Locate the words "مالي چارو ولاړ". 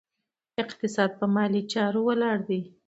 1.35-2.37